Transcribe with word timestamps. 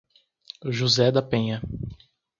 José 0.65 1.11
da 1.11 1.21
Penha 1.21 1.61